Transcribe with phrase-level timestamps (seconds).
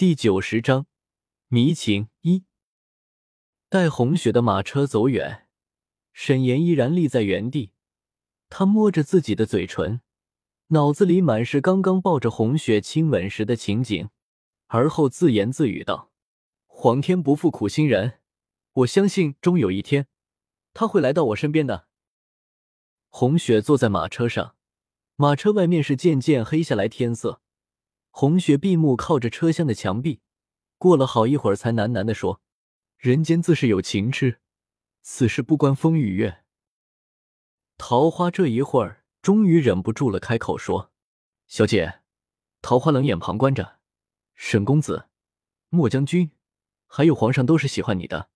[0.00, 0.86] 第九十章
[1.48, 2.46] 迷情一。
[3.68, 5.46] 待红雪的马车走远，
[6.14, 7.72] 沈岩依然立在原地。
[8.48, 10.00] 他摸着自己的嘴唇，
[10.68, 14.08] 脑子里满是刚刚抱着红雪亲吻时的情景，
[14.68, 16.10] 而后自言自语道
[16.66, 18.20] ：“皇天不负苦心人，
[18.72, 20.06] 我相信终有一天，
[20.72, 21.88] 他会来到我身边的。”
[23.12, 24.56] 红雪坐在马车上，
[25.16, 27.42] 马车外面是渐渐黑下来天色。
[28.10, 30.20] 红雪闭目靠着车厢的墙壁，
[30.78, 32.42] 过了好一会儿，才喃喃地说
[32.98, 34.40] ：“人间自是有情痴，
[35.00, 36.44] 此事不关风与月。”
[37.78, 40.92] 桃花这一会儿终于忍不住了，开口说
[41.46, 42.00] ：“小姐。”
[42.62, 43.78] 桃花冷眼旁观着，
[44.34, 45.08] 沈公子、
[45.70, 46.30] 莫将军，
[46.86, 48.28] 还有皇上都是喜欢你的，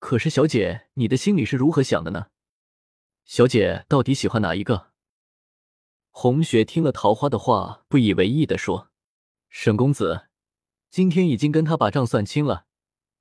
[0.00, 2.26] 可是小姐，你的心里是如何想的呢？
[3.24, 4.90] 小姐到底喜欢哪一个？
[6.10, 8.91] 红雪听了桃花的话，不以为意的说。
[9.54, 10.28] 沈公子，
[10.88, 12.64] 今天已经跟他把账算清了，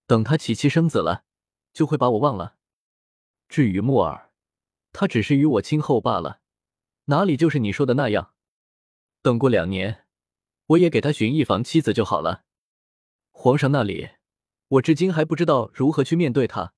[0.08, 1.26] 等他娶妻生子了，
[1.74, 2.56] 就会把我忘了。
[3.50, 4.32] 至于木儿，
[4.94, 6.40] 他只是与我亲厚罢了，
[7.06, 8.34] 哪里就是你说的那样。
[9.22, 10.06] 等过两年，
[10.68, 12.46] 我也给他寻一房妻子就好了。
[13.32, 14.12] 皇上那里，
[14.70, 16.74] 我至今还不知道如何去面对他，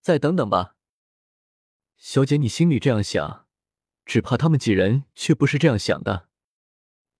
[0.00, 0.76] 再等等吧。
[1.96, 3.48] 小姐，你心里这样想，
[4.06, 6.28] 只怕他们几人却不是这样想的。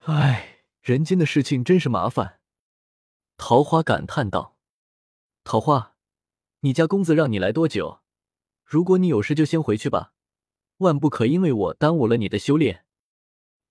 [0.04, 0.51] 唉。
[0.82, 2.40] 人间的事情真是麻烦，
[3.36, 4.56] 桃花感叹道
[5.44, 5.94] ：“桃花，
[6.62, 8.00] 你家公子让你来多久？
[8.64, 10.12] 如果你有事就先回去吧，
[10.78, 12.84] 万不可因为我耽误了你的修炼。”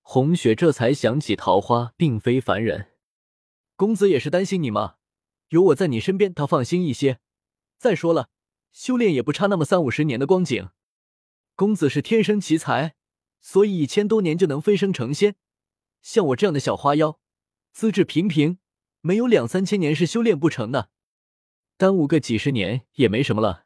[0.03, 2.93] 红雪这才想起桃花并非凡人，
[3.75, 4.95] 公子也是担心你嘛，
[5.49, 7.19] 有我在你身边，他放心一些。
[7.77, 8.29] 再说了，
[8.71, 10.69] 修炼也不差那么三五十年的光景，
[11.57, 12.95] 公子是天生奇才，
[13.41, 15.35] 所以一千多年就能飞升成仙。
[16.01, 17.19] 像我这样的小花妖，
[17.71, 18.59] 资质平平，
[19.01, 20.89] 没有两三千年是修炼不成的，
[21.77, 23.65] 耽误个几十年也没什么了。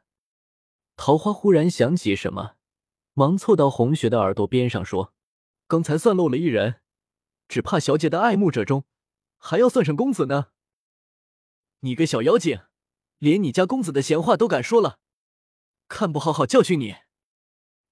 [0.96, 2.56] 桃花忽然想起什么，
[3.14, 5.14] 忙凑到红雪的耳朵边上说
[5.68, 6.80] ：“刚才算漏了一人，
[7.48, 8.84] 只怕小姐的爱慕者中，
[9.36, 10.48] 还要算上公子呢。
[11.80, 12.60] 你个小妖精，
[13.18, 14.98] 连你家公子的闲话都敢说了，
[15.88, 16.96] 看不好好教训你。”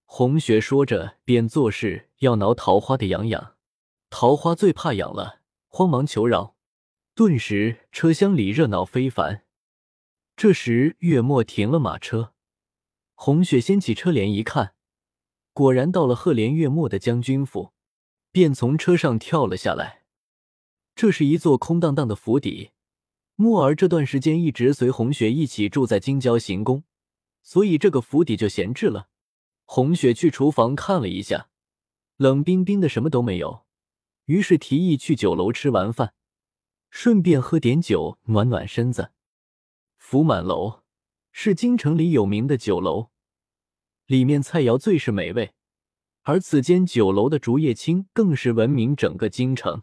[0.06, 3.53] 红雪说着，便作势要挠桃花的痒痒。
[4.16, 6.54] 桃花最怕痒了，慌忙求饶。
[7.16, 9.42] 顿时车厢里热闹非凡。
[10.36, 12.32] 这时月末停了马车，
[13.14, 14.74] 红雪掀起车帘一看，
[15.52, 17.72] 果然到了赫连月末的将军府，
[18.30, 20.04] 便从车上跳了下来。
[20.94, 22.70] 这是一座空荡荡的府邸。
[23.34, 26.84] 墨儿这段时间一直随红雪一起住在京郊行宫，
[27.42, 29.08] 所以这个府邸就闲置了。
[29.64, 31.48] 红雪去厨房看了一下，
[32.16, 33.63] 冷冰冰的，什么都没有。
[34.26, 36.14] 于是提议去酒楼吃完饭，
[36.90, 39.12] 顺便喝点酒暖暖身子。
[39.96, 40.82] 福满楼
[41.32, 43.10] 是京城里有名的酒楼，
[44.06, 45.54] 里面菜肴最是美味，
[46.22, 49.82] 而此间酒楼的竹叶青更是闻名整个京城。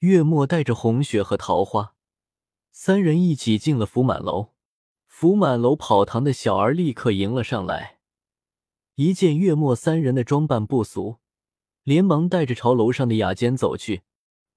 [0.00, 1.94] 月末带着红雪和桃花
[2.70, 4.54] 三人一起进了福满楼。
[5.06, 7.98] 福满楼跑堂的小儿立刻迎了上来，
[8.94, 11.18] 一见月末三人的装扮不俗。
[11.88, 14.02] 连忙带着朝楼上的雅间走去。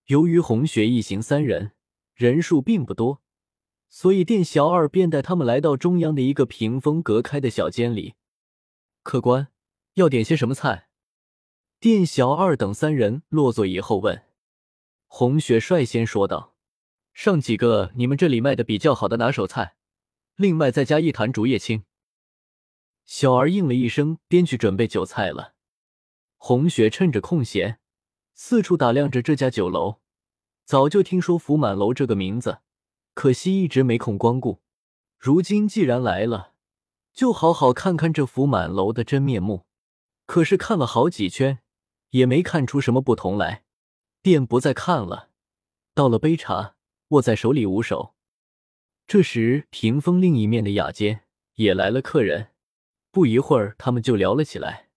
[0.07, 1.71] 由于红雪一行三人
[2.13, 3.21] 人数并不多，
[3.87, 8.15] 所以店小二便带他们来到中央的一个屏风隔开的小间里。
[9.01, 9.47] 客官
[9.93, 10.89] 要点些什么菜？
[11.79, 14.23] 店小二等三人落座以后问。
[15.07, 16.57] 红雪率先说道
[17.15, 19.75] ：“上几个你们这里卖的比较好的拿手菜，
[20.35, 21.85] 另外再加一坛竹叶青。”
[23.07, 25.53] 小儿应了一声，便去准备酒菜了。
[26.43, 27.79] 红雪趁着空闲，
[28.33, 29.99] 四处打量着这家酒楼。
[30.65, 32.61] 早就听说福满楼这个名字，
[33.13, 34.59] 可惜一直没空光顾。
[35.19, 36.53] 如今既然来了，
[37.13, 39.67] 就好好看看这福满楼的真面目。
[40.25, 41.59] 可是看了好几圈，
[42.09, 43.63] 也没看出什么不同来，
[44.23, 45.29] 便不再看了，
[45.93, 46.75] 倒了杯茶，
[47.09, 48.15] 握在手里捂手。
[49.05, 51.25] 这时，屏风另一面的雅间
[51.57, 52.47] 也来了客人，
[53.11, 54.87] 不一会儿，他们就聊了起来。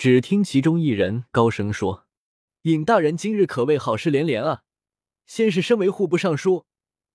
[0.00, 2.06] 只听其中一人高声说
[2.64, 4.62] ：“尹大人今日可谓好事连连啊！
[5.26, 6.64] 先是身为户部尚书，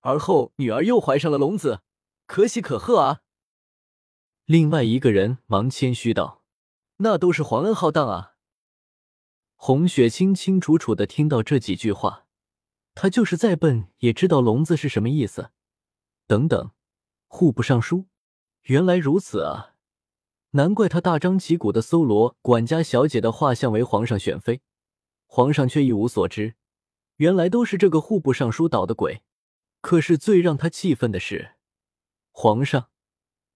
[0.02, 1.82] 而后女儿又怀上了龙子，
[2.28, 3.22] 可喜可贺啊！”
[4.46, 6.44] 另外一个人忙谦虚道
[6.98, 8.36] ：“那都是皇恩浩荡啊！”
[9.58, 12.28] 洪雪清清楚楚的听到这几句话，
[12.94, 15.50] 他就是再笨也知道“龙子”是什么意思。
[16.28, 16.70] 等等，
[17.26, 18.06] 户部尚书，
[18.66, 19.75] 原来如此啊！
[20.56, 24.62] 难怪他大张旗鼓的搜罗管家小姐的画像为皇上选妃，
[25.26, 26.56] 皇上却一无所知。
[27.18, 29.22] 原来都是这个户部尚书捣的鬼。
[29.82, 31.56] 可是最让他气愤的是，
[32.32, 32.90] 皇上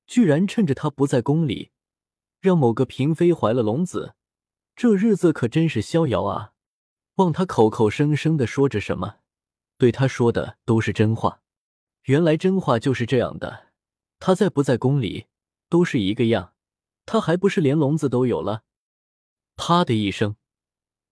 [0.06, 1.72] 居然趁着他不在宫里，
[2.42, 4.16] 让某个嫔妃怀了龙子，
[4.76, 6.52] 这日子可真是逍遥啊！
[7.16, 9.20] 望他口口声声的说着什么，
[9.78, 11.42] 对他说的都是真话。
[12.04, 13.68] 原来真话就是这样的，
[14.20, 15.28] 他在不在宫里
[15.70, 16.54] 都是一个样，
[17.12, 18.62] 他还不是连笼子都有了？
[19.56, 20.36] 啪的一声，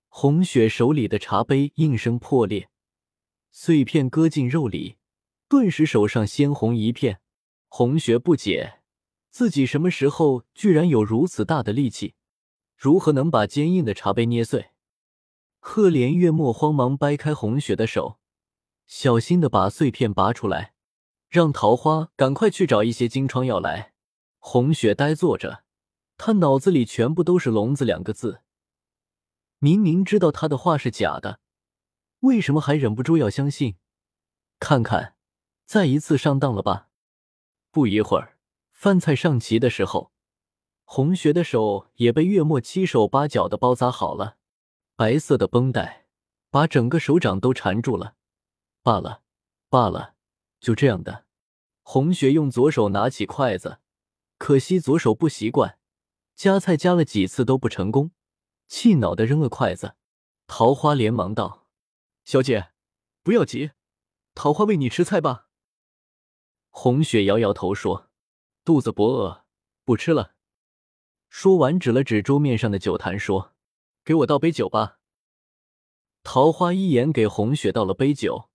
[0.09, 2.69] 红雪手里的茶杯应声破裂，
[3.49, 4.97] 碎片搁进肉里，
[5.49, 7.19] 顿时手上鲜红一片。
[7.67, 8.81] 红雪不解，
[9.31, 12.13] 自己什么时候居然有如此大的力气？
[12.75, 14.69] 如何能把坚硬的茶杯捏碎？
[15.57, 18.19] 赫连月末慌忙掰开红雪的手，
[18.85, 20.75] 小心的把碎片拔出来，
[21.27, 23.93] 让桃花赶快去找一些金疮药来。
[24.37, 25.63] 红雪呆坐着，
[26.17, 28.41] 他脑子里全部都是“聋子”两个字。
[29.59, 31.39] 明明知道他的话是假的，
[32.19, 33.77] 为什么还忍不住要相信？
[34.59, 35.15] 看看，
[35.65, 36.89] 再一次上当了吧？
[37.71, 38.37] 不一会儿，
[38.71, 40.11] 饭菜上齐的时候，
[40.83, 44.37] 红雪的手也被月末七手八脚的包扎好了。
[44.95, 46.07] 白色的绷带
[46.49, 48.15] 把整个手掌都缠住了。
[48.81, 49.21] 罢了，
[49.69, 50.15] 罢了，
[50.59, 51.25] 就这样的。
[51.83, 53.79] 红雪用左手拿起筷子，
[54.37, 55.76] 可惜左手不习惯，
[56.37, 58.11] 夹菜夹了几次都不成功，
[58.67, 59.95] 气恼的扔了筷子。
[60.45, 61.67] 桃花连忙道
[62.23, 62.71] ：“小姐，
[63.23, 63.71] 不要急，
[64.35, 65.47] 桃花喂你吃菜吧。”
[66.69, 68.11] 红雪摇摇头说
[68.63, 69.45] ：“肚子不饿，
[69.83, 70.35] 不吃了。”
[71.27, 73.55] 说完，指了指桌面上的酒坛说。
[74.05, 74.99] 给我倒杯酒吧。
[76.23, 78.49] 桃花一眼给红雪倒了杯酒，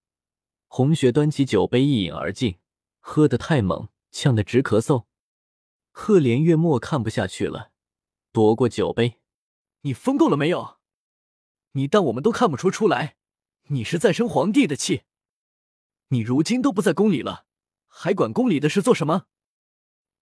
[0.67, 2.59] 红雪端起酒杯一饮而尽，
[3.01, 5.05] 喝得太猛，呛得直咳嗽。
[5.91, 7.72] 赫连月末看不下去了，
[8.33, 9.21] 夺过酒杯
[9.83, 10.81] ：“你疯够了没有？
[11.73, 13.19] 你当我们都看不出出来？
[13.65, 15.05] 你是在生皇帝的气？
[16.09, 17.47] 你如今都不在宫里了，
[17.87, 19.27] 还管宫里的事做什么？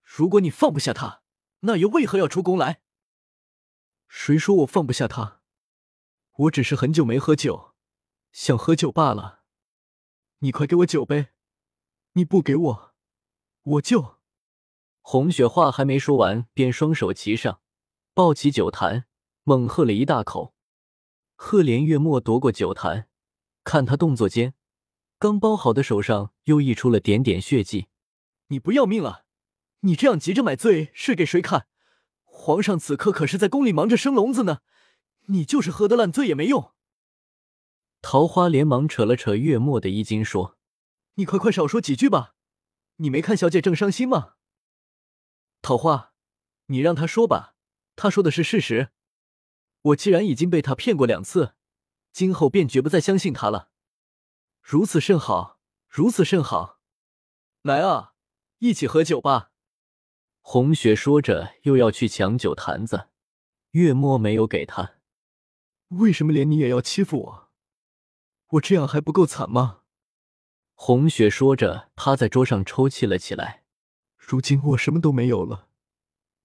[0.02, 1.22] 如果你放不下他，
[1.60, 2.82] 那又为何要出宫来？”
[4.08, 5.42] 谁说我放不下他？
[6.32, 7.76] 我只是很久没喝酒，
[8.32, 9.44] 想喝酒罢了。
[10.38, 11.28] 你快给我酒杯！
[12.14, 12.94] 你不给我，
[13.62, 14.18] 我就……
[15.00, 17.59] 红雪话还没说完，便双手齐上，
[18.12, 19.06] 抱起酒坛，
[19.44, 20.54] 猛喝了一大口。
[21.36, 23.08] 赫连月末夺过酒坛，
[23.64, 24.54] 看他动作间，
[25.18, 27.86] 刚包好的手上又溢出了点点血迹。
[28.48, 29.24] 你不要命了？
[29.80, 31.68] 你这样急着买醉是给谁看？
[32.24, 34.60] 皇上此刻可是在宫里忙着生龙子呢，
[35.26, 36.72] 你就是喝得烂醉也没用。
[38.02, 40.58] 桃花连忙扯了扯月末的衣襟，说
[41.14, 42.34] ：“你快快少说几句吧，
[42.96, 44.34] 你没看小姐正伤心吗？”
[45.62, 46.12] 桃花，
[46.66, 47.54] 你让他说吧，
[48.02, 48.92] 他说的是事实。
[49.82, 51.54] 我既然已经被他骗过两次，
[52.12, 53.70] 今后便绝不再相信他了。
[54.62, 56.80] 如此甚好，如此甚好。
[57.60, 58.14] 来啊，
[58.60, 59.52] 一起喝酒吧。
[60.40, 63.10] 红雪说着，又要去抢酒坛子，
[63.72, 64.94] 月末没有给他。
[65.88, 67.50] 为什么连你也要欺负我？
[68.52, 69.82] 我这样还不够惨吗？
[70.72, 73.64] 红雪说着，趴在桌上抽泣了起来。
[74.16, 75.68] 如今我什么都没有了，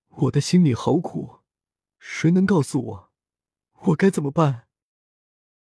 [0.09, 1.44] 我的心里好苦，
[2.07, 3.09] 谁能告诉我，
[3.87, 4.64] 我该怎么办？